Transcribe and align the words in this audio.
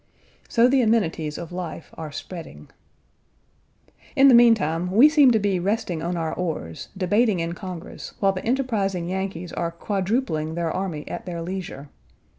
So 0.49 0.67
the 0.67 0.81
amenities 0.81 1.37
of 1.37 1.51
life 1.51 1.91
are 1.95 2.11
spreading. 2.11 2.69
In 4.15 4.29
the 4.29 4.33
meantime 4.33 4.89
we 4.91 5.07
seem 5.07 5.29
to 5.29 5.37
be 5.37 5.59
resting 5.59 6.01
on 6.01 6.17
our 6.17 6.33
oars, 6.33 6.89
debating 6.97 7.39
in 7.39 7.53
Congress, 7.53 8.15
while 8.19 8.31
the 8.33 8.43
enterprising 8.43 9.07
Yankees 9.07 9.53
are 9.53 9.69
quadrupling 9.69 10.55
their 10.55 10.71
army 10.71 11.07
at 11.07 11.27
their 11.27 11.43
leisure. 11.43 11.89